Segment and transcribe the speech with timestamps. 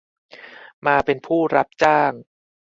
[0.85, 2.11] มาเป็นผู้รับจ้าง